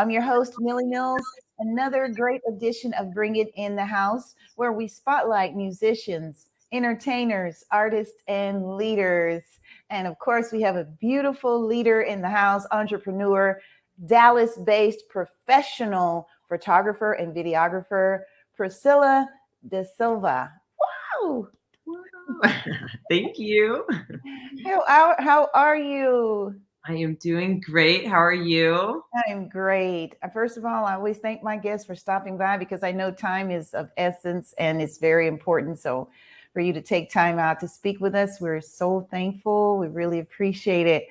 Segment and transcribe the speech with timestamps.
[0.00, 1.20] I'm your host, Millie Mills.
[1.58, 8.22] Another great edition of Bring It in the House, where we spotlight musicians, entertainers, artists,
[8.26, 9.42] and leaders.
[9.90, 13.60] And of course, we have a beautiful leader in the house, entrepreneur,
[14.06, 18.20] Dallas based professional photographer and videographer,
[18.56, 19.28] Priscilla
[19.68, 20.50] De Silva.
[21.20, 21.48] Wow.
[23.10, 23.86] Thank you.
[24.64, 26.54] How, how, how are you?
[26.86, 28.06] I am doing great.
[28.06, 29.04] How are you?
[29.28, 30.16] I'm great.
[30.22, 33.10] Uh, First of all, I always thank my guests for stopping by because I know
[33.10, 35.78] time is of essence and it's very important.
[35.78, 36.08] So,
[36.52, 39.78] for you to take time out to speak with us, we're so thankful.
[39.78, 41.06] We really appreciate it.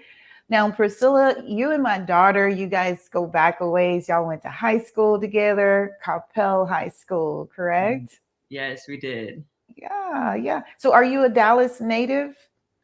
[0.49, 4.09] Now, Priscilla, you and my daughter, you guys go back a ways.
[4.09, 8.19] Y'all went to high school together, Coppell High School, correct?
[8.49, 9.45] Yes, we did.
[9.77, 10.63] Yeah, yeah.
[10.77, 12.35] So, are you a Dallas native?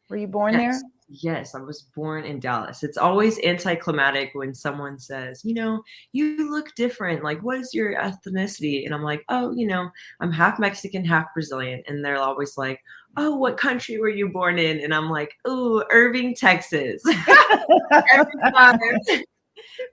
[0.08, 0.80] Were you born Yes.
[0.80, 0.90] there?
[1.08, 2.82] Yes, I was born in Dallas.
[2.82, 7.22] It's always anticlimactic when someone says, you know, you look different.
[7.22, 8.84] Like, what is your ethnicity?
[8.84, 9.88] And I'm like, oh, you know,
[10.20, 11.82] I'm half Mexican, half Brazilian.
[11.86, 12.80] And they're always like,
[13.16, 14.80] oh, what country were you born in?
[14.80, 17.02] And I'm like, oh, Irving, Texas.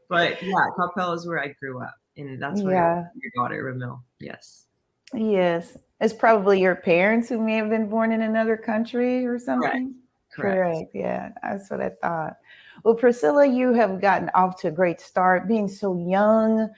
[0.10, 1.96] But yeah, Coppell is where I grew up.
[2.18, 3.04] And that's where Yeah.
[3.16, 4.02] your daughter, Ramil.
[4.20, 4.66] Yes.
[5.14, 5.78] Yes.
[6.00, 9.96] It's probably your parents who may have been born in another country or something.
[10.36, 10.92] Correct.
[10.94, 12.38] Yeah, that's what I thought.
[12.84, 16.70] Well, Priscilla, you have gotten off to a great start being so young,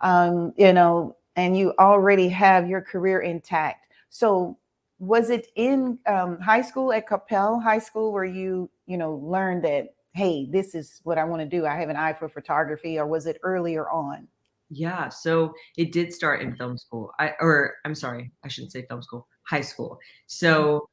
[0.00, 3.86] um, you know, and you already have your career intact.
[4.10, 4.58] So,
[4.98, 9.64] was it in um, high school at Coppell High School where you, you know, learned
[9.64, 11.66] that, hey, this is what I want to do?
[11.66, 14.28] I have an eye for photography, or was it earlier on?
[14.70, 17.12] Yeah, so it did start in film school.
[17.18, 19.98] I or I'm sorry, I shouldn't say film school, high school.
[20.26, 20.88] So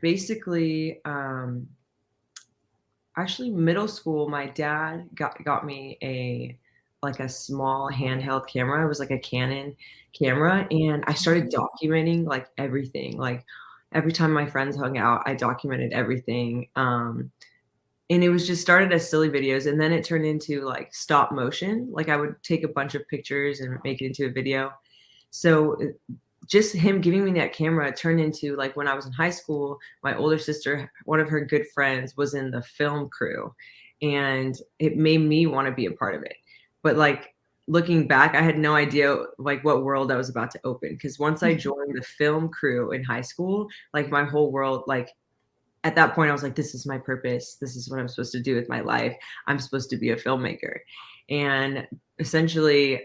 [0.00, 1.68] basically, um
[3.16, 6.58] actually middle school, my dad got got me a
[7.02, 8.84] like a small handheld camera.
[8.84, 9.76] It was like a Canon
[10.12, 13.16] camera, and I started documenting like everything.
[13.18, 13.44] Like
[13.92, 16.68] every time my friends hung out, I documented everything.
[16.76, 17.30] Um
[18.10, 21.32] and it was just started as silly videos and then it turned into like stop
[21.32, 24.70] motion like i would take a bunch of pictures and make it into a video
[25.30, 25.76] so
[26.52, 29.78] just him giving me that camera turned into like when i was in high school
[30.04, 33.52] my older sister one of her good friends was in the film crew
[34.02, 36.36] and it made me want to be a part of it
[36.82, 37.34] but like
[37.68, 41.18] looking back i had no idea like what world i was about to open because
[41.18, 41.58] once i mm-hmm.
[41.58, 45.08] joined the film crew in high school like my whole world like
[45.84, 47.56] at that point I was like, this is my purpose.
[47.60, 49.16] This is what I'm supposed to do with my life.
[49.48, 50.76] I'm supposed to be a filmmaker.
[51.28, 51.88] And
[52.20, 53.02] essentially,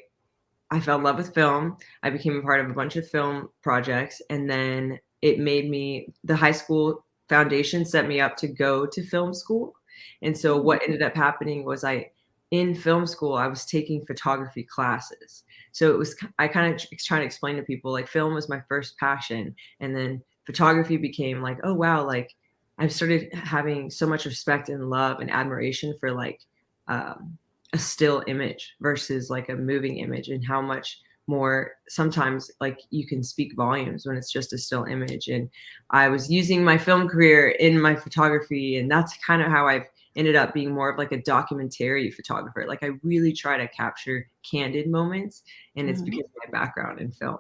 [0.72, 1.78] I fell in love with film.
[2.04, 4.22] I became a part of a bunch of film projects.
[4.30, 9.04] And then it made me, the high school foundation set me up to go to
[9.04, 9.74] film school.
[10.22, 12.12] And so what ended up happening was I,
[12.52, 15.44] in film school, I was taking photography classes.
[15.72, 18.62] So it was, I kind of trying to explain to people like film was my
[18.68, 19.56] first passion.
[19.80, 22.36] And then photography became like, oh, wow, like,
[22.80, 26.42] I've started having so much respect and love and admiration for like
[26.88, 27.38] um,
[27.74, 33.06] a still image versus like a moving image and how much more sometimes like you
[33.06, 35.28] can speak volumes when it's just a still image.
[35.28, 35.50] And
[35.92, 39.86] i was using my film career in my photography and that's kind of how i've
[40.16, 42.66] ended up being more of like a documentary photographer.
[42.68, 45.44] Like i really try to capture candid moments
[45.76, 46.06] and it's Mhm.
[46.06, 47.38] because of my background in film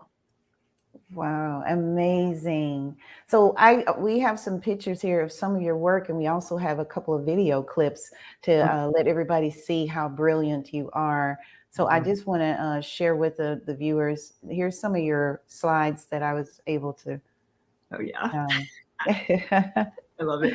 [1.13, 2.97] Wow, amazing.
[3.28, 6.57] So I we have some pictures here of some of your work, and we also
[6.57, 8.11] have a couple of video clips
[8.41, 11.40] to uh, let everybody see how brilliant you are.
[11.70, 12.05] So I Mhm.
[12.05, 14.34] just want to uh, share with the, the viewers.
[14.49, 17.22] Here's some of your slides that I was able to.
[17.93, 18.67] oh yeah Um,
[19.08, 20.53] i love it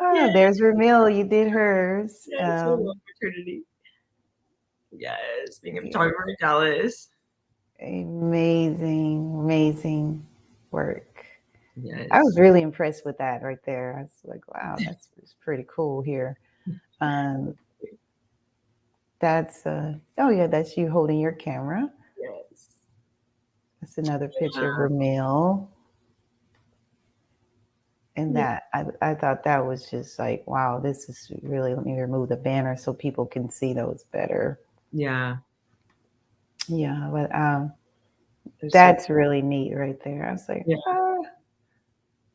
[0.00, 0.32] oh, Yeah.
[0.32, 1.08] there's Ramil.
[1.16, 2.28] You did hers.
[2.28, 2.84] Yes, I Um,
[3.20, 3.64] maternity.
[4.92, 7.08] Yes, being a photographer in Dallas.
[7.80, 10.26] Amazing, amazing
[10.70, 11.24] work.
[11.76, 12.08] Yes.
[12.10, 13.96] I was really impressed with that right there.
[13.98, 16.38] I was like, wow, that's, that's pretty cool here.
[17.00, 17.54] Um,
[19.18, 21.90] that's uh, oh yeah, that's you holding your camera.
[22.18, 22.76] yes.
[23.80, 24.78] That's another picture of Yeah.
[24.78, 25.68] Ramil.
[28.16, 28.60] And Yeah.
[28.72, 32.28] that I, I thought that was just like, wow, this is really let me remove
[32.30, 34.58] the banner so people can see those better.
[34.92, 35.36] Yeah.
[36.68, 37.72] Yeah, but um
[38.60, 40.28] they're so- that's really neat right there.
[40.28, 40.76] I was like, Yeah.
[40.86, 41.16] ah,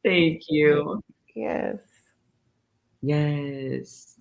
[0.03, 1.01] thank you.
[1.35, 1.79] yes.
[3.01, 4.15] Yes.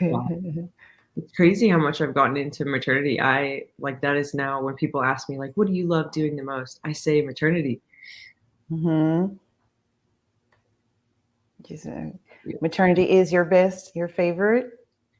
[0.00, 0.28] Wow.
[1.14, 3.20] It's crazy how much I've gotten into maternity.
[3.20, 6.36] I like that is now when people ask me, like, what do you love doing
[6.36, 6.80] the most?
[6.84, 7.82] I say maternity.
[8.70, 9.26] hmm
[11.62, 12.06] Just, uh,
[12.62, 14.70] maternity is your best, your favorite.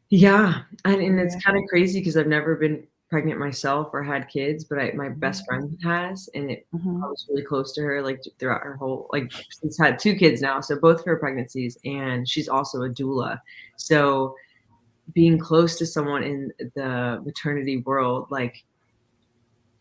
[0.09, 1.41] Yeah, and and it's Yeah.
[1.53, 5.45] kinda crazy because I've never been pregnant myself or had kids, but I my best
[5.45, 5.47] Mhm.
[5.47, 6.67] friend has, and it
[7.05, 7.11] I Mhm.
[7.11, 9.31] was really close to her, like, throughout her whole like,
[9.63, 13.41] she's had 2 kids now, so both of her pregnancies, and she's also a doula.
[13.79, 14.37] So,
[15.15, 18.65] being close to someone in the maternity world, like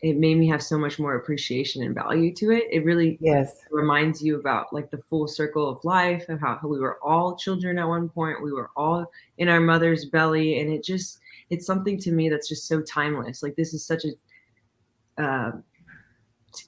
[0.00, 2.64] it made me have so much more appreciation and value to it.
[2.70, 3.62] It really Yes.
[3.70, 7.78] reminds you about, like, the full circle of life and how we were all children
[7.78, 9.06] at one point, we were all
[9.38, 11.20] in our mother's belly, and it just
[11.52, 13.42] it's something to me that's just so timeless.
[13.42, 15.52] Like, this is such a, uh,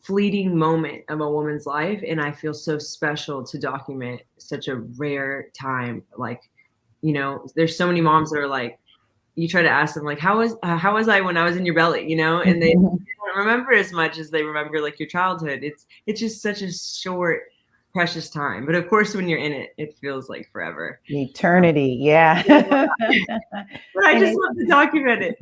[0.03, 4.77] fleeting moment of a woman's life, and I feel so special to document such a
[4.77, 6.03] rare time.
[6.17, 6.43] Like,
[7.03, 8.79] you know, there's so many moms that are like
[9.37, 11.57] you try to ask them, like, "How was uh, how was I when I was
[11.57, 12.99] in your belly?" You know, and they Mhm.
[13.27, 15.61] don't remember as much as they remember, like, your childhood.
[15.63, 17.43] It's it's just such a short,
[17.95, 21.01] precious time, but of course, when you're in it, it feels like forever.
[21.07, 22.43] Eternity, yeah.
[23.95, 25.39] But I just love to document it.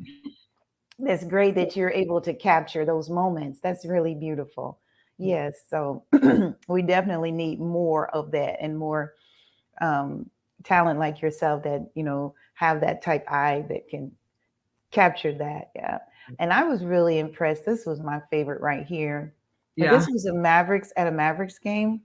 [0.99, 3.60] That's great that you're able to capture those moments.
[3.60, 4.78] That's really beautiful.
[5.19, 6.04] Yes, so
[6.69, 9.14] we definitely need more of that and more
[9.81, 10.28] um,
[10.64, 14.12] talent like yourself that, you know, have that type eye that can
[14.90, 15.70] capture that.
[15.75, 15.99] Yeah.
[16.38, 17.64] And I was really impressed.
[17.64, 19.34] This was my favorite right here.
[19.76, 19.96] Yeah.
[19.96, 22.02] this was a Mavericks at a Mavericks game.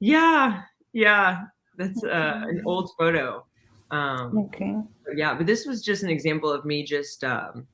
[0.00, 0.62] Yeah,
[0.92, 1.44] yeah.
[1.76, 3.46] That's, uh, an old photo.
[3.90, 4.76] Um, Okay.
[5.14, 7.66] yeah, but this was just an example of me just, um,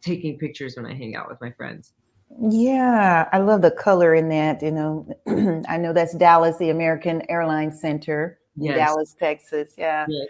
[0.00, 1.92] taking pictures when I hang out with my friends.
[2.40, 4.62] Yeah, I love the color in that.
[4.62, 5.06] You know,
[5.68, 8.76] I know that's Dallas, the American Airlines Center in Yes.
[8.76, 9.74] Dallas, Texas.
[9.76, 10.28] Yeah, Yes.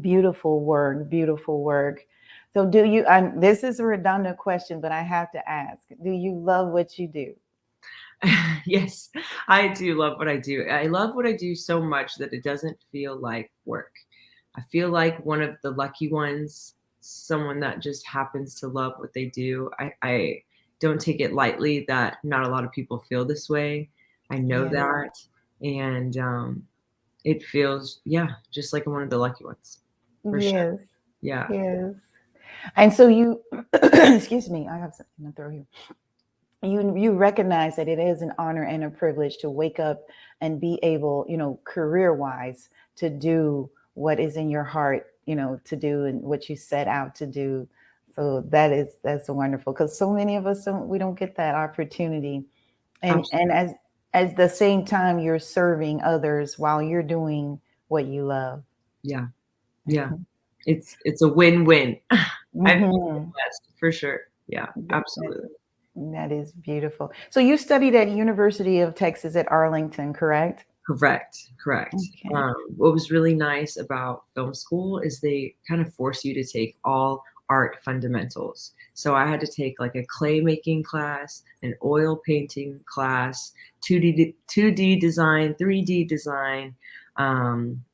[0.00, 2.06] beautiful work, beautiful work.
[2.52, 3.06] So, do you?
[3.06, 6.98] I'm, this is a redundant question, but I have to ask: Do you love what
[6.98, 7.34] you do?
[8.64, 9.10] Yes,
[9.48, 10.64] I do love what I do.
[10.68, 13.92] I love what I do so much that it doesn't feel like work.
[14.54, 19.12] I feel like one of the lucky ones, someone that just happens to love what
[19.14, 19.68] they do.
[19.80, 20.42] I I
[20.78, 23.88] don't take it lightly that not a lot of people feel this way.
[24.30, 24.70] I know Yeah.
[24.70, 25.18] that,
[25.66, 26.66] and, um,
[27.24, 29.80] it feels yeah, just like I'm one of the lucky ones.
[30.22, 30.78] For sure.
[31.20, 31.52] Yes, Yeah.
[31.52, 31.94] yes.
[32.76, 33.42] And so you,
[33.72, 35.66] excuse me, I have something to throw here.
[36.62, 40.08] You you recognize that it is an honor and a privilege to wake up
[40.40, 45.34] and be able, you know, career wise, to do what is in your heart, you
[45.34, 47.68] know, to do and what you set out to do.
[48.14, 51.54] So that is that's wonderful because so many of us don't we don't get that
[51.56, 52.44] opportunity.
[53.02, 53.52] And and Absolutely.
[53.52, 53.72] as
[54.14, 58.62] at the same time you're serving others while you're doing what you love.
[59.02, 59.26] Yeah.
[59.86, 60.10] Yeah.
[60.10, 60.24] Mhm.
[60.66, 61.98] It's it's a win-win.
[62.66, 63.32] I feel the Mhm.
[63.36, 64.20] best for sure.
[64.48, 65.48] Yeah, absolutely.
[65.94, 67.12] That is beautiful.
[67.30, 70.64] So you studied at University of Texas at Arlington, correct?
[70.86, 71.94] Correct, correct.
[71.94, 72.34] Okay.
[72.34, 76.44] Um, what was really nice about film school is they kind of force you to
[76.44, 78.72] take all art fundamentals.
[78.94, 83.52] So I had to take like a clay making class, an oil painting class,
[83.88, 86.74] 2D 2D design, 3D design.
[87.16, 87.84] Um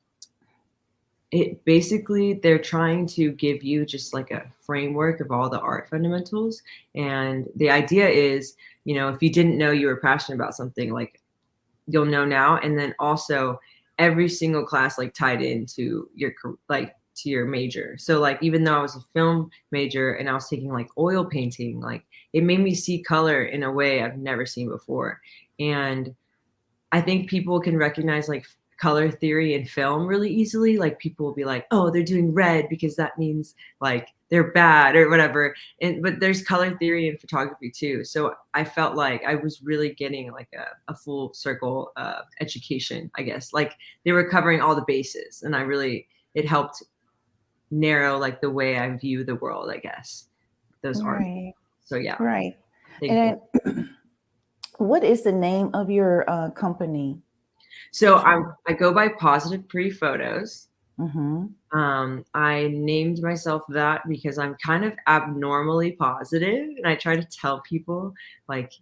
[1.31, 5.89] it basically they're trying to give you just like a framework of all the art
[5.91, 6.63] fundamentals,
[6.95, 8.55] and the idea is,
[8.85, 11.21] you know, if you didn't know you were passionate about something, like,
[11.87, 13.61] you'll know now, and then also
[13.99, 16.33] every single class, like, tied into your
[16.69, 17.97] like, to your major.
[17.99, 21.25] So, like, even though I was a film major and I was taking, like, oil
[21.25, 25.21] painting, like, it made me see color in a way I've never seen before,
[25.61, 26.15] and
[26.91, 28.47] I think people can recognize, like,
[28.79, 32.69] color theory in film really easily, like, people will be like, "Oh, they're doing red
[32.69, 37.71] because that means, like, they're bad," or whatever, and but there's color theory in photography
[37.71, 42.23] too, so I felt like I was really getting, like, a a full circle, uh,
[42.41, 46.83] education, I guess, like, they were covering all the bases, and I really it helped
[47.71, 50.29] narrow, like, the way I view the world, I guess,
[50.83, 51.03] those.
[51.03, 51.53] Right.
[51.85, 52.17] So, yeah.
[52.23, 52.57] Right.
[53.01, 53.13] Thank.
[53.13, 53.91] And then
[54.79, 57.21] what is the name of your, uh, company?
[57.93, 60.69] So, I'm I go by Positive Pre Photos.
[60.99, 61.53] Mhm.
[61.73, 67.25] Um, I named myself that because I'm kind of abnormally positive, and I try to
[67.25, 68.13] tell people,
[68.49, 68.73] like,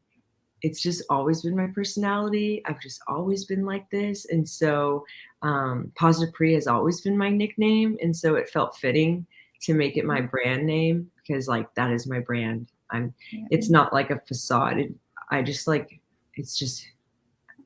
[0.63, 5.05] it's just always been my personality, I've just always been like this, and so,
[5.43, 9.27] um, Positive Pre has always been my nickname, and so it felt fitting
[9.63, 12.69] to make it my brand name because, like, that is my brand.
[12.91, 13.47] I'm Yeah.
[13.51, 14.95] it's not like a facade, it
[15.31, 16.01] I just, like
[16.35, 16.87] it's just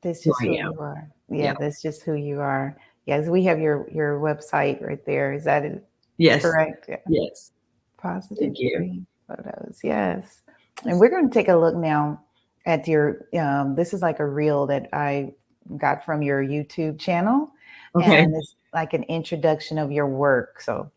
[0.01, 0.71] That's who just I who am.
[0.73, 1.09] you are.
[1.31, 1.53] Yeah, Yeah.
[1.59, 2.75] that's just who you are.
[3.05, 5.33] Yes, we have your your website right there.
[5.33, 5.83] Is that it
[6.17, 6.41] Yes.
[6.43, 6.85] correct?
[6.87, 6.97] Yeah.
[7.07, 7.51] Yes.
[7.97, 9.05] Positive Thank you.
[9.27, 10.41] Photos, yes.
[10.85, 12.21] And we're gonna take a look now
[12.65, 15.33] at your, um this is like a reel that I
[15.77, 17.51] got from your YouTube channel,
[17.95, 18.23] Okay.
[18.23, 20.91] and it's like an introduction of your work, so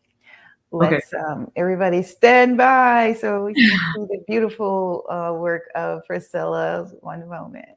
[0.71, 3.63] let's um, everybody stand by so we can
[3.95, 6.89] see the beautiful uh, work of Priscilla.
[7.01, 7.69] One moment.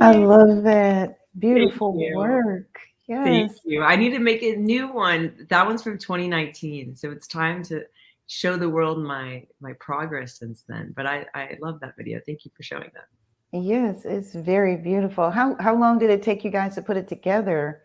[0.00, 1.18] I love that.
[1.38, 2.78] Beautiful work.
[3.06, 3.24] Yes.
[3.24, 3.82] Thank you.
[3.82, 5.46] I need to make a new one.
[5.48, 6.96] That one's from 2019.
[6.96, 7.84] So it's time to
[8.26, 10.92] show the world my my progress since then.
[10.96, 12.20] But I I love that video.
[12.26, 13.06] Thank you for showing that.
[13.52, 15.30] Yes, it's very beautiful.
[15.30, 17.82] How how long did it take you guys to put it together?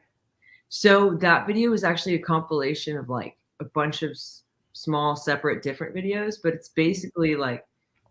[0.69, 4.43] So that video was actually a compilation of like a bunch of s-
[4.73, 7.65] small separate different videos, but it's basically like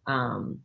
[0.06, 0.60] um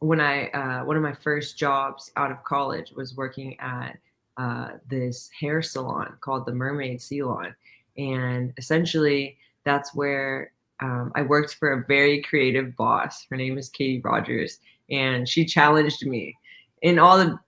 [0.00, 3.98] when I uh, one of my first jobs out of college was working at
[4.36, 7.54] uh, this hair salon called the Mermaid Salon,
[7.96, 13.26] and essentially that's where um, I worked for a very creative boss.
[13.30, 14.58] Her name is Katie Rogers,
[14.90, 16.36] and she challenged me
[16.82, 17.38] in all the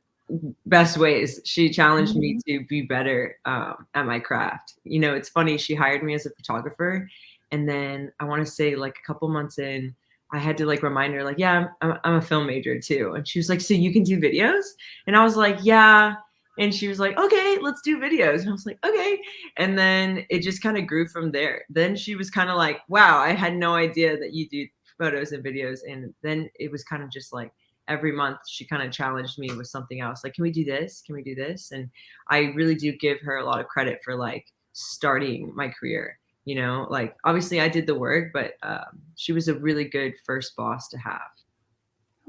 [0.67, 1.41] best ways.
[1.45, 4.75] She challenged me to be better um, at my craft.
[4.85, 5.59] You know, it's funny.
[5.59, 7.09] She hired me as a photographer,
[7.53, 9.95] and then I want to say like a couple months in,
[10.33, 13.15] I had to like remind her, like, yeah, I'm, I'm, a film major too.
[13.15, 14.65] And she was like, so you can do videos?
[15.07, 16.15] And I was like, yeah.
[16.59, 18.41] And she was like, okay, let's do videos.
[18.41, 19.19] And I was like, okay.
[19.57, 21.65] And then it just kind of grew from there.
[21.71, 24.67] Then she was kind of like, wow, I had no idea that you do
[24.99, 25.81] photos and videos.
[25.89, 27.53] And then it was kind of just like
[27.87, 30.23] every month she kind of challenged me with something else.
[30.25, 31.03] Like, can we do this?
[31.07, 31.71] Can we do this?
[31.73, 31.89] And
[32.29, 36.19] I really do give her a lot of credit for like starting my career
[36.49, 40.15] you know like obviously i did the work but um, she was a really good
[40.25, 41.29] first boss to have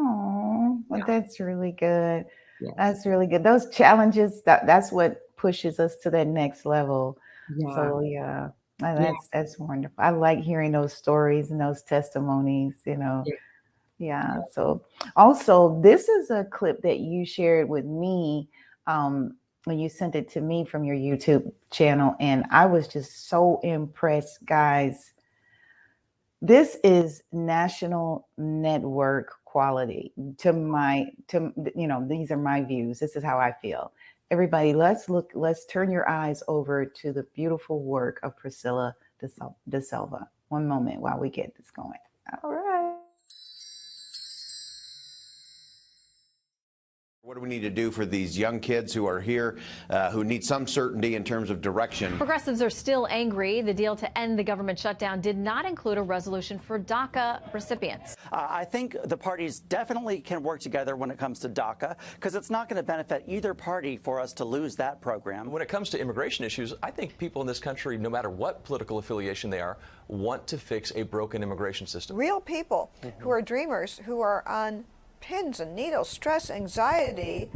[0.01, 1.05] Oh, well, Yeah.
[1.05, 2.25] that's really good.
[2.61, 2.71] Yeah.
[2.77, 3.43] That's really good.
[3.43, 7.17] Those challenges that that's what pushes us to that next level.
[7.57, 8.49] yeah So yeah,
[8.79, 9.95] that's that's wonderful.
[9.97, 13.23] I like hearing those stories and those testimonies, you know.
[13.25, 13.35] Yeah.
[13.97, 14.37] Yeah.
[14.53, 14.85] So
[15.17, 18.49] also this is a clip that you shared with me
[18.87, 19.35] um
[19.65, 23.59] when you sent it to me from your YouTube channel and I was just so
[23.63, 25.13] impressed, guys.
[26.41, 32.99] This is national network quality to my to you know these are my views.
[32.99, 33.91] This is how I feel
[34.31, 38.95] everybody let's look let's turn your eyes over to the beautiful work of priscilla
[39.67, 41.91] de, silva one moment while we get this going
[42.43, 42.58] all right
[47.29, 49.59] What do we need to do for these young kids who are here,
[49.91, 52.17] uh, who need some certainty in terms of direction?
[52.17, 53.61] Progressives are still angry.
[53.61, 58.17] The deal to end the government shutdown did not include a resolution for DACA recipients.
[58.31, 62.33] Uh, I think the parties definitely can work together when it comes to DACA because
[62.33, 65.51] it's not going to benefit either party for us to lose that program.
[65.51, 68.63] When it comes to immigration issues, I think people in this country, no matter what
[68.63, 72.17] political affiliation they are, want to fix a broken immigration system.
[72.17, 74.83] real people who are dreamers, who are on
[75.19, 77.49] pins and needles, stress, anxiety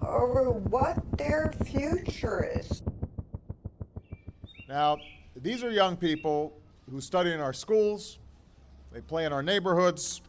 [0.00, 2.82] over what their future is.
[4.68, 4.98] Now,
[5.36, 6.52] these are young people
[6.90, 8.18] who study in our schools,
[8.92, 10.22] they play in our neighborhoods,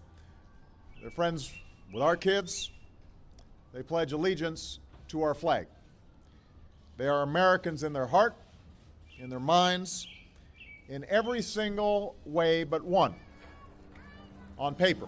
[1.02, 1.54] they're friends
[1.94, 2.72] with our kids,
[3.74, 5.68] they pledge allegiance to our flag.
[6.98, 8.36] They are Americans in their heart,
[9.20, 10.08] in their minds,
[10.90, 13.16] in every single way but one
[14.58, 15.08] on paper.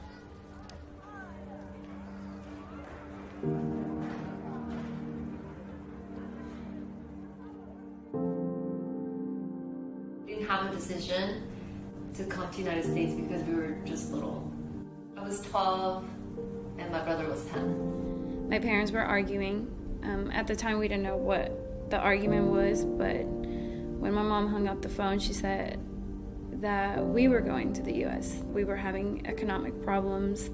[11.14, 11.44] Decision
[12.16, 14.52] to come to the United States because we were just little.
[15.18, 16.06] I was 12
[16.78, 18.50] and my brother was 10.
[18.50, 19.68] My parents were arguing.
[20.04, 24.50] Um, at the time, we didn't know what the argument was, but when my mom
[24.50, 25.80] hung up the phone, she said
[26.62, 28.42] that we were going to the US.
[28.52, 30.50] We were having economic problems.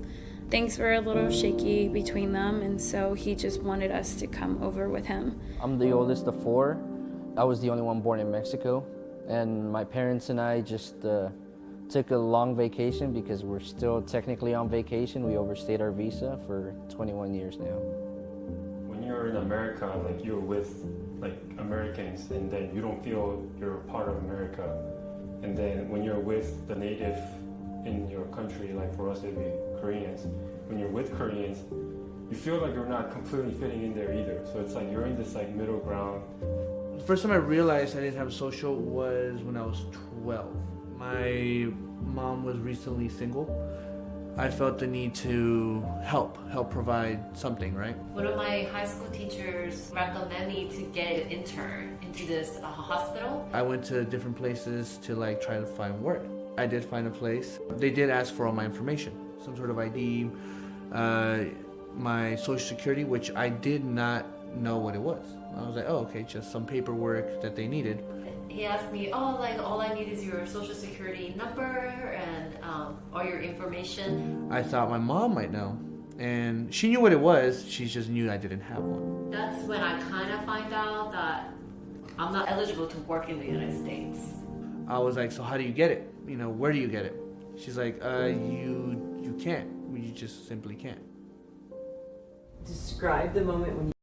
[0.50, 4.62] Things were a little shaky between them, and so he just wanted us to come
[4.64, 5.40] over with him.
[5.62, 6.80] I'm the oldest of four.
[7.38, 8.84] I was the only one born in Mexico,
[9.30, 11.30] and my parents and I just uh,
[11.88, 15.24] took a long vacation because we're still technically on vacation.
[15.24, 17.78] We overstayed our visa for 21 years now.
[18.88, 20.84] When you're in America, like you're with
[21.20, 24.64] like Americans, and then you don't feel you're part of America.
[25.44, 27.18] And then when you're with the native
[27.86, 30.26] in your country, like for us it'd be Koreans,
[30.68, 31.60] when you're with Koreans,
[32.32, 34.42] you feel like you're not completely fitting in there either.
[34.52, 36.24] So it's like you're in this like middle ground.
[37.00, 39.86] The first time I realized I didn't have social was when I was
[40.22, 40.54] 12.
[40.98, 43.48] My mom was recently single.
[44.38, 47.98] I felt the need to help, help provide something, right?
[48.12, 52.68] One of my high school teachers recommended me to get an intern into this uh,
[52.68, 53.48] hospital.
[53.54, 56.22] I went to different places to like try to find work.
[56.58, 57.60] I did find a place.
[57.78, 59.14] They did ask for all my information,
[59.44, 60.30] some sort of ID,
[60.92, 61.46] uh,
[61.96, 64.26] my social security, which I did not
[64.56, 65.26] know what it was.
[65.58, 68.04] I was like, oh, okay, just some paperwork that they needed.
[68.48, 72.98] He asked me, oh, like all I need is your social security number and um,
[73.14, 74.48] all your information.
[74.52, 75.78] I thought my mom might know,
[76.18, 77.66] and she knew what it was.
[77.68, 79.30] She just knew I didn't have one.
[79.30, 81.54] That's when I kind of find out that
[82.18, 84.20] I'm not eligible to work in the United States.
[84.88, 86.12] I was like, so how do you get it?
[86.28, 87.16] You know, where do you get it?
[87.58, 89.70] She's like, uh, you you can't.
[89.94, 91.02] You just simply can't.
[92.66, 93.94] Describe the moment when you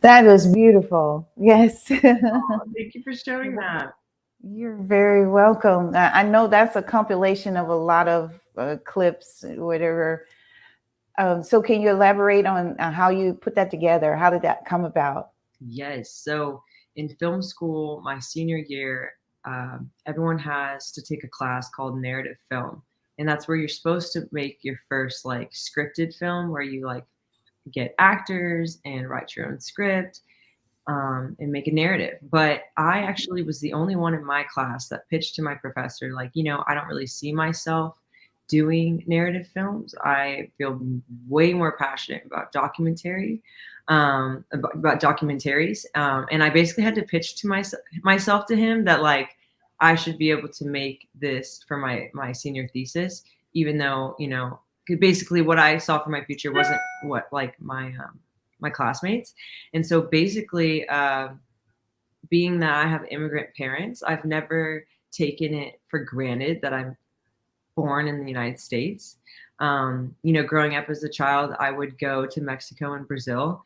[0.00, 1.28] That was beautiful.
[1.36, 1.84] Yes.
[1.88, 3.94] Thank you for sharing that.
[4.42, 5.94] You're very welcome.
[5.94, 10.26] I I know that's a compilation of a lot of uh, clips, whatever.
[11.18, 14.14] Um, so, can you elaborate on uh, how you put that together?
[14.14, 15.30] How did that come about?
[15.60, 16.12] Yes.
[16.12, 16.62] So
[16.96, 19.12] in film school, my senior year,
[19.44, 22.82] um, everyone has to take a class called narrative film,
[23.18, 27.04] and that's where you're supposed to make your first like scripted film, where you like
[27.72, 30.20] get actors and write your own script
[30.88, 32.18] um, and make a narrative.
[32.30, 36.12] But I actually was the only one in my class that pitched to my professor,
[36.12, 37.98] like, you know, I don't really see myself
[38.48, 39.94] doing narrative films.
[40.02, 40.80] I feel
[41.28, 43.42] way more passionate about documentary,
[43.88, 45.84] um, about, about documentaries.
[45.94, 49.36] Um, and I basically had to pitch to myself myself to him that like
[49.80, 54.28] I should be able to make this for my my senior thesis, even though you
[54.28, 54.60] know
[54.96, 58.18] basically what I saw for my future wasn't what like my um,
[58.60, 59.34] my classmates.
[59.74, 61.28] And so basically, uh,
[62.28, 66.96] being that I have immigrant parents, I've never taken it for granted that I'm
[67.76, 69.16] born in the United States.
[69.60, 73.64] Um, you know, growing up as a child, I would go to Mexico and Brazil,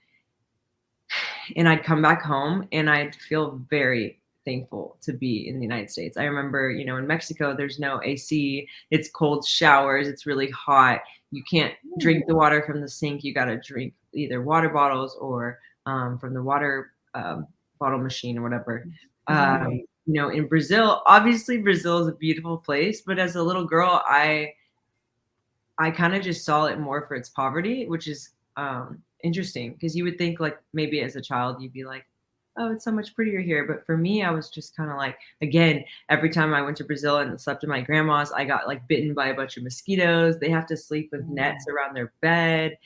[1.57, 5.91] and I'd come back home and I'd feel very thankful to be in the United
[5.91, 6.17] States.
[6.17, 11.01] I remember, you know, in Mexico, there's no AC, it's cold showers, it's really hot.
[11.31, 13.25] You can't drink the water from the sink.
[13.25, 17.47] You got to drink either water bottles or um, from the water um,
[17.79, 18.87] bottle machine or whatever.
[19.29, 23.65] Um, you know, in Brazil, obviously Brazil is a beautiful place, but as a little
[23.65, 24.53] girl, I
[25.79, 29.97] I kind of just saw it more for its poverty, which is um, interesting because
[29.97, 32.05] you would think like maybe as a child you'd be like,
[32.57, 33.67] oh, it's so much prettier here.
[33.67, 36.85] But for me, I was just kind of like, again, every time I went to
[36.85, 40.39] Brazil and slept in my grandma's, I got like bitten by a bunch of mosquitoes.
[40.39, 41.33] They have to sleep with oh.
[41.33, 42.77] nets around their bed.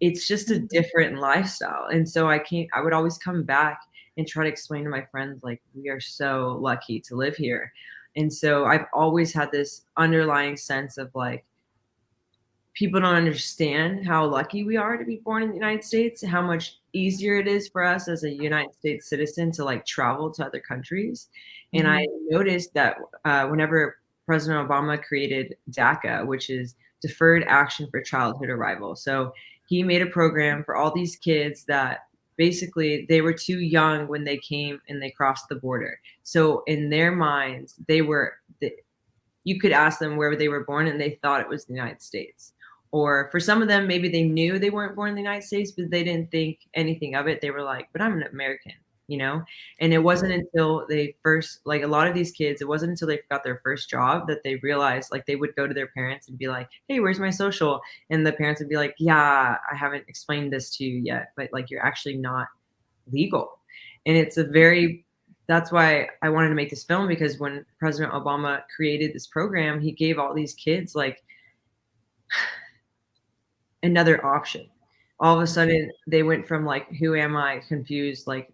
[0.00, 0.66] It's just a mm-hmm.
[0.66, 1.86] different lifestyle.
[1.86, 3.80] And so I can't, I would always come back
[4.16, 7.72] and try to explain to my friends, like, we are so lucky to live here.
[8.16, 11.44] And so I've always had this underlying sense of like,
[12.74, 16.42] people don't understand how lucky we are to be born in the United States, how
[16.42, 20.44] much easier it is for us as a United States citizen to like travel to
[20.44, 21.28] other countries.
[21.72, 28.00] And I noticed that uh, whenever President Obama created DACA, which is Deferred Action for
[28.00, 29.32] Childhood Arrival, so
[29.66, 32.06] he made a program for all these kids that
[32.36, 35.98] basically they were too young when they came and they crossed the border.
[36.22, 38.34] So in their minds, they were.
[39.46, 42.00] You could ask them where they were born, and they thought it was the United
[42.00, 42.53] States
[42.94, 45.72] or for some of them maybe they knew they weren't born in the united states
[45.72, 47.40] but they didn't think anything of it.
[47.40, 48.72] They were like but i'm an american
[49.06, 49.42] you know?
[49.80, 53.08] And it wasn't until they first like a lot of these kids it wasn't until
[53.08, 56.28] they got their first job that they realized like they would go to their parents
[56.28, 57.80] and be like hey where's my social?
[58.10, 61.50] And the parents would be like yeah i haven't explained this to you yet but
[61.52, 62.46] like you're actually not
[63.10, 63.58] legal.
[64.06, 65.04] And it's a very
[65.48, 69.80] that's why i wanted to make this film because when president obama created this program
[69.80, 71.22] he gave all these kids like
[73.84, 74.66] another option.
[75.20, 75.54] All of a mm-hmm.
[75.54, 78.52] sudden they went from like who am i confused like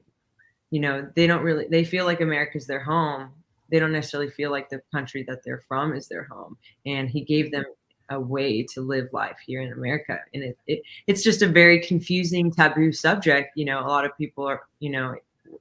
[0.71, 3.31] you know they don't really they feel like america's their home.
[3.71, 6.57] They don't necessarily feel like the country that they're from is their home.
[6.87, 7.65] And he gave them
[8.09, 10.19] a way to live life here in america.
[10.35, 13.57] And it, it it's just a very confusing taboo subject.
[13.57, 15.15] You know a lot of people are you know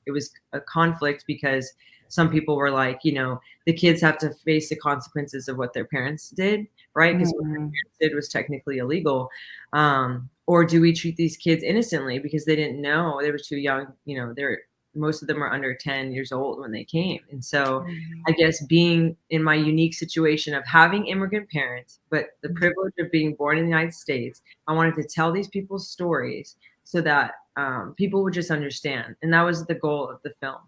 [0.05, 1.71] it was a conflict because
[2.09, 5.73] some people were like you know the kids have to face the consequences of what
[5.73, 7.15] their parents did right?
[7.17, 7.71] Because what their Mhm.
[7.71, 9.29] parents did was technically illegal.
[9.73, 13.57] Um or do we treat these kids innocently because they didn't know they were too
[13.57, 14.59] young you know they're
[14.95, 17.19] most of them are under 10 years old when they came.
[17.31, 17.85] And so
[18.27, 23.11] i guess being in my unique situation of having immigrant parents but the privilege of
[23.11, 27.33] being born in the united states i wanted to tell these people's stories so that
[27.55, 29.15] um, people would just understand.
[29.21, 30.59] And that was the goal of the film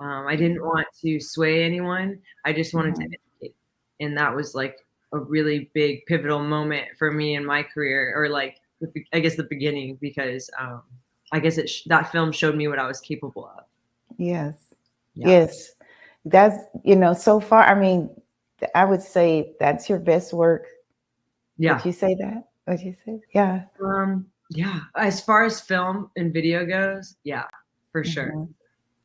[0.00, 3.54] um, i didn't want to sway anyone i just wanted to educate
[4.00, 4.76] and that was like
[5.12, 9.36] a really big pivotal moment for me in my career or like the i guess
[9.36, 10.82] the beginning because um,
[11.32, 13.64] i guess it sh- that film showed me what i was capable of
[14.16, 14.74] Yes.
[15.14, 15.28] Yeah.
[15.28, 15.72] Yes.
[16.24, 18.10] That's, you know, so far, I mean,
[18.74, 20.66] I would say that's your best work.
[21.56, 22.48] yeah Would you say that?
[22.66, 23.20] Would you say?
[23.32, 23.64] Yeah.
[23.84, 27.44] um yeah as far as film and video goes yeah
[27.92, 28.48] for sure Mhm.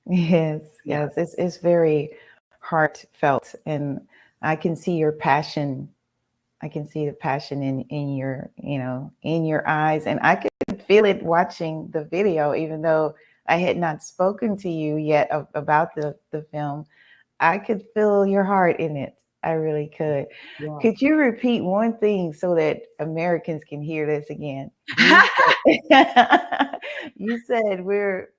[0.06, 0.62] Yes.
[0.86, 1.14] Yes.
[1.18, 2.12] It's, it's very
[2.60, 3.56] heartfelt.
[3.66, 4.02] And
[4.42, 5.90] I can see your passion.
[6.62, 10.06] I can see the passion in, in your, you know, in your eyes.
[10.06, 13.16] And I could feel it watching the video, even though
[13.48, 16.86] I had not spoken to you yet about the, the film.
[17.40, 19.20] I could feel your heart in it.
[19.44, 20.28] I really could.
[20.60, 20.78] Yeah.
[20.82, 24.72] Could you repeat one thing so that Americans can hear this again?
[24.98, 26.78] You said,
[27.16, 28.32] you said we're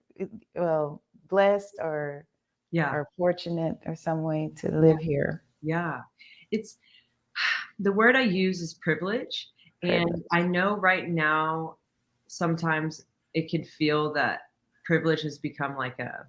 [0.55, 2.27] well blessed or
[2.71, 5.43] yeah or fortunate or some way to live here.
[5.63, 6.01] Yeah.
[6.51, 6.79] It's
[7.79, 9.51] the word I use is privilege.
[9.83, 10.23] And Privilege.
[10.33, 11.77] I know right now
[12.27, 14.41] sometimes it can feel that
[14.85, 16.27] privilege has become like a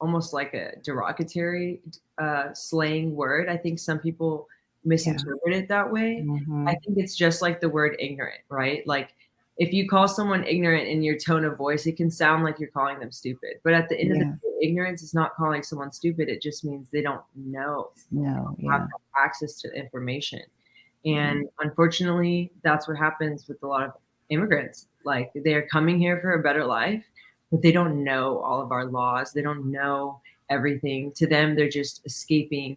[0.00, 1.80] almost like a derogatory
[2.18, 3.48] uh slang word.
[3.48, 4.48] I think some people
[4.84, 6.24] misinterpret it that way.
[6.24, 6.68] Mhm.
[6.68, 8.86] I think it's just like the word ignorant, right?
[8.86, 9.14] Like
[9.58, 12.70] if you call someone ignorant in your tone of voice, it can sound like you're
[12.70, 13.54] calling them stupid.
[13.64, 16.28] But at the end of the day, ignorance is not calling someone stupid.
[16.28, 18.86] It just means they don't know No, have yeah.
[19.20, 20.42] access to information.
[21.04, 23.92] And unfortunately, that's what happens with a lot of
[24.28, 24.86] immigrants.
[25.04, 27.04] Like they're coming here for a better life,
[27.50, 29.32] but they don't know all of our laws.
[29.32, 31.12] They don't know everything.
[31.16, 32.76] To them, they're just escaping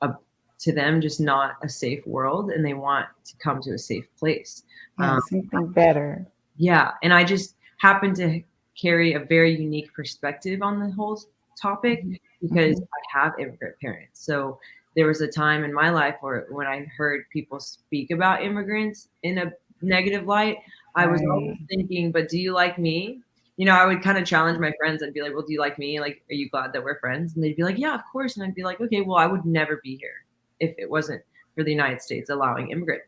[0.00, 0.14] a
[0.58, 4.06] to them just not a safe world and they want to come to a safe
[4.18, 4.62] place.
[4.98, 6.26] Yeah, Um, something better.
[6.56, 8.42] yeah, and I just happen to
[8.80, 11.20] carry a very unique perspective on the whole
[11.60, 12.04] topic
[12.42, 14.24] because I have immigrant parents.
[14.24, 14.58] So
[14.94, 19.08] there was a time in my life where when I heard people speak about immigrants
[19.22, 20.58] in a negative light,
[20.94, 23.20] I was always thinking, but do you like me?
[23.58, 25.02] You know, I would kind of challenge my friends.
[25.02, 26.00] I'd be like, well, do you like me?
[26.00, 27.34] Like, are you glad that we're friends?
[27.34, 28.36] And they'd be like, yeah, of course.
[28.36, 30.24] And I'd be like, okay, well, I would never be here
[30.60, 31.22] if it wasn't
[31.54, 33.06] for the United States allowing immigrants.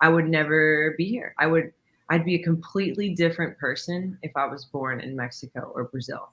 [0.00, 1.34] I would never be here.
[1.38, 1.72] I would
[2.10, 6.30] I'd be a completely different person if I was born in Mexico or Brazil.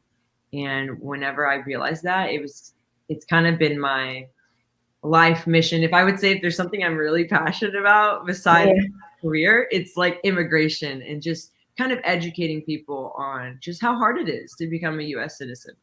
[0.53, 2.73] And whenever I realized that, it was
[3.09, 4.27] it's kind of been my
[5.03, 5.83] life mission.
[5.83, 8.83] If I would say if there's something I'm really passionate about besides Yeah.
[9.21, 14.29] career, it's like immigration and just kind of educating people on just how hard it
[14.29, 15.75] is to become a US citizen.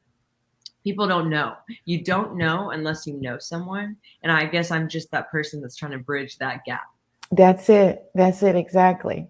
[0.85, 1.55] People don't know.
[1.85, 3.97] You don't know unless you know someone.
[4.23, 6.85] And I guess I'm just that person that's trying to bridge that gap.
[7.31, 8.05] That's it.
[8.15, 9.27] That's it exactly.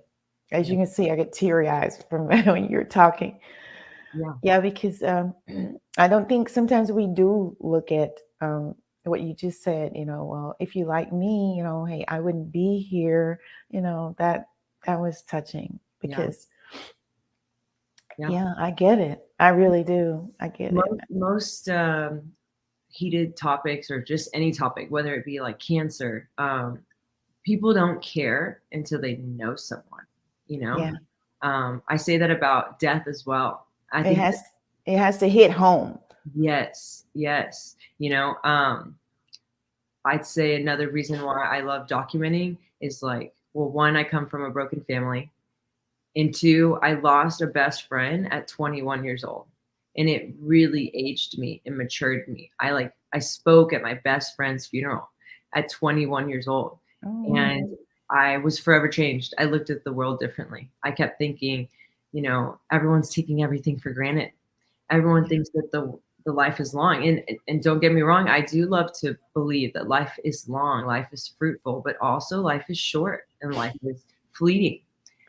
[0.50, 3.38] As you can see, I get teary eyes from when you're talking.
[4.14, 4.32] Yeah.
[4.42, 5.34] Yeah, because um,
[5.98, 9.92] I don't think sometimes we do look at um, what you just said.
[9.94, 13.40] You know, well, if you like me, you know, hey, I wouldn't be here.
[13.70, 14.46] You know that
[14.86, 16.16] that was touching Yeah.
[16.16, 16.48] because
[18.18, 18.28] Yeah.
[18.28, 19.24] yeah, I get it.
[19.42, 20.30] I really do.
[20.38, 21.00] I get most, it.
[21.10, 22.22] most um,
[22.88, 26.78] heated topics or just any topic whether it be like cancer um,
[27.44, 30.04] people don't care until they know someone
[30.46, 30.92] you know Yeah.
[31.42, 34.38] um, i say that about death as well i It think has
[34.86, 35.98] it has to hit home.
[36.36, 38.94] yes yes you know um,
[40.04, 44.44] i'd say another reason why i love documenting is like well one i come from
[44.44, 45.31] a broken family
[46.16, 49.46] and two i lost a best friend at 21 years old
[49.96, 52.50] and it really aged me and matured me.
[52.60, 55.10] I like i spoke at my best friend's funeral
[55.54, 57.76] at 21 years old Oh, and
[58.10, 59.34] i was forever changed.
[59.38, 60.70] I looked at the world differently.
[60.82, 61.68] I kept thinking
[62.12, 64.32] you know everyone's taking everything for granted.
[64.90, 68.40] Everyone thinks that the the life is long and and don't get me wrong i
[68.40, 72.78] do love to believe that life is long life is fruitful but also life is
[72.78, 74.80] short and life is fleeting.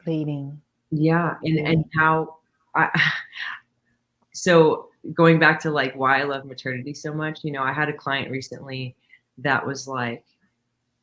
[0.05, 0.61] Bleeding.
[0.95, 2.38] Yeah, and and how
[2.75, 2.89] I
[4.34, 7.89] so going back to like why I love maternity so much, you know, I had
[7.89, 8.95] a client recently
[9.39, 10.23] that was like,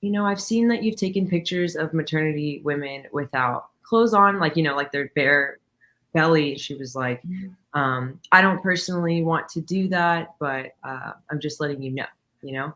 [0.00, 4.56] you know, I've seen that you've taken pictures of maternity women without clothes on, like,
[4.56, 5.58] you know, like their bare
[6.14, 6.56] belly.
[6.56, 7.22] She was like,
[7.74, 12.06] um, I don't personally want to do that, but uh, I'm just letting you know,
[12.42, 12.74] you know?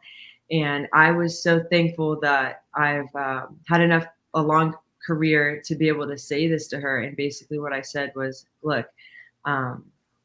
[0.50, 4.74] And I was so thankful that I've um, had enough, a long
[5.06, 7.00] career to be able to say this to her.
[7.00, 8.86] And basically, what I said was, look,
[9.44, 9.84] um,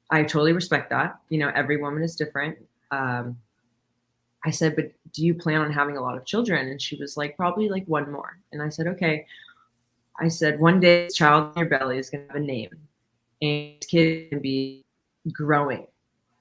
[0.09, 1.19] I totally respect that.
[1.29, 2.57] You know, every woman is different.
[2.91, 3.37] Um,
[4.45, 6.69] I said, but do you plan on having a lot of children?
[6.69, 8.39] And she was like, probably like one more.
[8.51, 9.25] And I said, okay.
[10.21, 12.69] I said, one day, child in your belly is going to have a name,
[13.41, 14.83] and this kid can be
[15.31, 15.87] growing.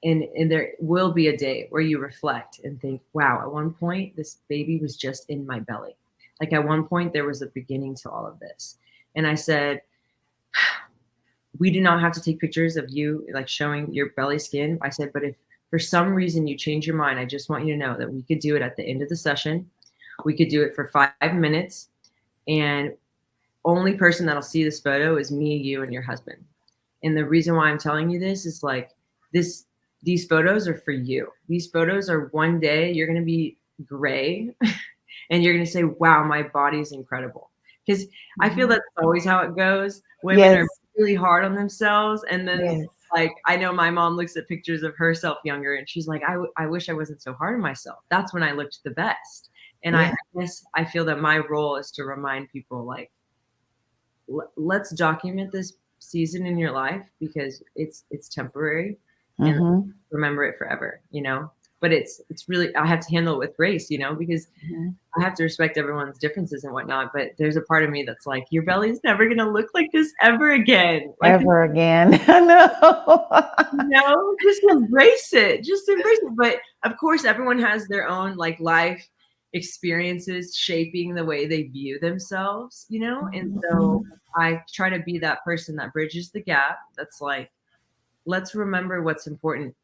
[0.03, 3.72] And, and there will be a day where you reflect and think, wow, at one
[3.72, 5.96] point, this baby was just in my belly.
[6.40, 8.79] Like at one point, there was a beginning to all of this.
[9.14, 9.83] And I said,
[11.59, 14.79] we do not have to take pictures of you like showing your belly skin.
[14.83, 15.35] I said, but if
[15.70, 18.22] for some reason you change your mind, I just want you to know that we
[18.22, 19.68] could do it at the end of the session.
[20.24, 21.88] We could do it for five minutes.
[22.46, 22.94] And
[23.64, 26.42] only person that'll see this photo is me, you, and your husband.
[27.03, 28.90] And the reason why I'm telling you this is like
[29.33, 29.64] this
[30.03, 31.29] these photos are for you.
[31.48, 34.55] These photos are one day you're gonna be gray
[35.31, 37.51] and you're gonna say, wow, my body's incredible.
[37.87, 38.07] Because
[38.41, 40.03] I feel that's always how it goes.
[40.23, 40.57] Women Yes.
[40.57, 42.87] are really hard on themselves and then Yes.
[43.14, 46.33] like i know my mom looks at pictures of herself younger and she's like I,
[46.33, 49.51] w- I wish i wasn't so hard on myself that's when i looked the best
[49.85, 50.12] and Yeah.
[50.37, 53.12] i guess i feel that my role is to remind people like
[54.29, 58.99] l- let's document this season in your life because it's it's temporary
[59.38, 59.95] and Mhm.
[60.11, 61.49] remember it forever you know
[61.81, 64.95] but it's it's really i have to handle it with grace you know because Mhm.
[65.17, 68.27] i have to respect everyone's differences and whatnot but there's a part of me that's
[68.27, 72.21] like your belly's never gonna look like this ever again like Ever again.
[72.29, 73.29] I know.
[73.88, 75.62] no, just embrace it.
[75.64, 76.37] Just embrace it.
[76.37, 79.07] But of course, everyone has their own like life
[79.53, 83.29] experiences shaping the way they view themselves, you know?
[83.33, 84.05] And so
[84.37, 86.79] I try to be that person that bridges the gap.
[86.97, 87.51] That's like,
[88.27, 89.75] let's remember what's important.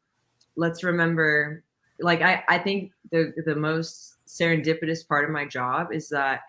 [0.55, 1.63] Let's remember,
[1.99, 6.41] like, I, I think the, the most serendipitous part of my job is that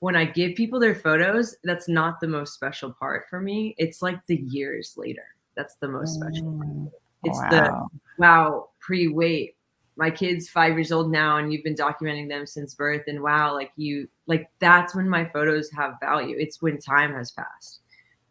[0.00, 3.74] when I give people their photos, that's not the most special part for me.
[3.78, 5.24] It's like the years later.
[5.56, 6.56] That's the most special.
[6.56, 6.68] part.
[6.68, 6.90] Mm.
[7.24, 7.50] It's Wow.
[7.50, 9.56] the wow, pre wait.
[9.96, 13.02] My kid's five years old now, and you've been documenting them since birth.
[13.06, 16.36] And wow, like you, like that's when my photos have value.
[16.38, 17.80] It's when time has passed.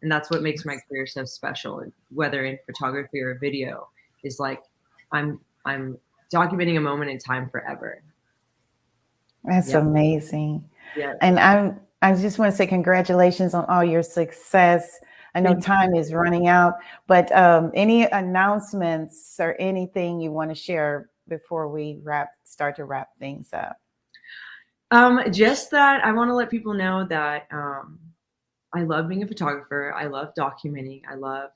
[0.02, 1.78] And that's what makes my career so special.
[1.78, 3.88] And whether in photography or video,
[4.24, 4.62] is like
[5.12, 5.98] I'm I'm
[6.32, 8.02] documenting a moment in time forever.
[9.44, 10.64] That's amazing.
[10.96, 11.14] Yeah.
[11.20, 14.98] And I'm I just want to say congratulations on all your success.
[15.34, 15.66] I know Thank you.
[15.66, 16.74] time is running out,
[17.06, 22.84] but um, any announcements or anything you want to share before we wrap start to
[22.84, 23.76] wrap things up?
[24.90, 27.98] Um, just that I want to let people know that um,
[28.74, 29.94] I love being a photographer.
[29.96, 31.02] I love documenting.
[31.10, 31.50] I love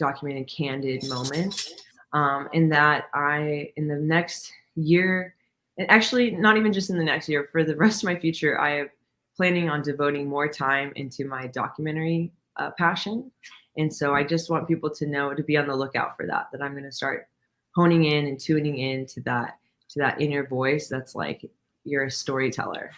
[0.00, 1.72] documenting candid moments.
[2.12, 5.34] Um, and that I, in the next year,
[5.78, 8.58] and actually not even just in the next year, for the rest of my future,
[8.58, 8.90] I am
[9.36, 13.30] planning on devoting more time into my documentary uh, passion.
[13.76, 16.48] And so I just want people to know to be on the lookout for that.
[16.52, 17.28] That I'm going to start
[17.76, 19.58] honing in and tuning in to that
[19.90, 21.48] to that inner voice that's like
[21.84, 22.90] you're a storyteller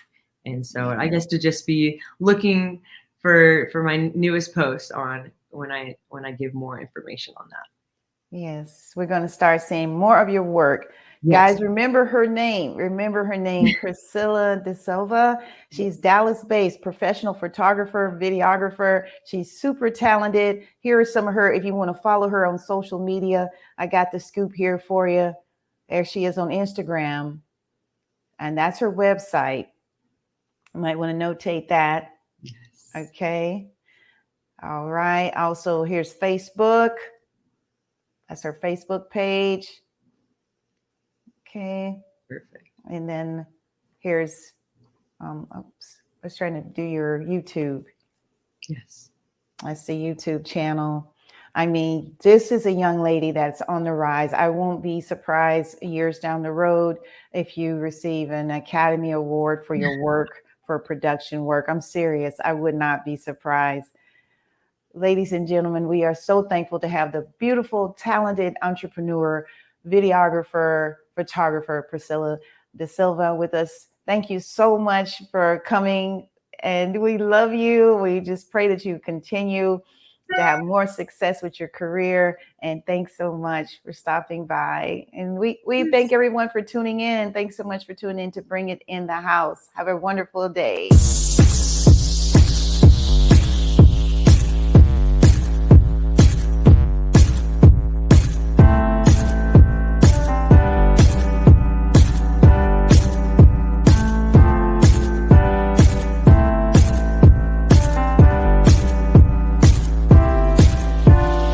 [0.47, 2.81] and so i guess to just be looking
[3.21, 7.67] for for my newest post on when i when i give more information on that
[8.31, 10.93] Yes, we're going to start seeing more of your work.
[11.23, 11.55] Yes.
[11.55, 12.77] Guys, remember her name.
[12.77, 15.39] Remember her name, Priscilla De Silva.
[15.73, 19.07] She's Dallas based professional photographer, videographer.
[19.25, 20.65] She's super talented.
[20.79, 21.53] Here are some of her.
[21.53, 25.09] If you want to follow her on social media, I got the scoop here for
[25.09, 25.35] you.
[25.89, 27.41] There she is on Instagram.
[28.39, 29.67] And that's her website.
[30.75, 32.11] You might want to notate that.
[32.43, 32.55] Yes.
[32.95, 33.71] Okay.
[34.63, 35.33] All right.
[35.35, 36.95] Also, here's Facebook.
[38.29, 39.83] That's her Facebook page.
[41.47, 42.01] Okay.
[42.29, 42.69] Perfect.
[42.91, 43.47] And then
[44.01, 44.53] here's,
[45.21, 47.85] um, oops, I was trying to do your YouTube.
[48.69, 49.11] Yes.
[49.65, 51.15] I see YouTube channel.
[51.55, 54.33] I mean, this is a young lady that's on the rise.
[54.33, 56.99] I won't be surprised years down the road
[57.33, 60.29] if you receive an Academy Award for your work,
[60.67, 61.65] for production work.
[61.69, 62.37] I'm serious.
[62.45, 63.89] I would not be surprised.
[64.99, 69.47] Ladies and gentlemen, we are so thankful to have the beautiful, talented entrepreneur,
[69.87, 72.39] videographer, photographer, Priscilla
[72.75, 73.87] De Silva with us.
[74.07, 76.29] Thank you so much for coming
[76.61, 77.95] And we love you.
[77.95, 79.81] We just pray that you continue
[80.35, 82.41] to have more success with your career.
[82.61, 85.07] And thanks so much for stopping by.
[85.13, 87.33] And we, we thank everyone for tuning in.
[87.33, 89.69] Thanks so much for tuning in to Bring It in the House.
[89.75, 90.91] Have a wonderful day.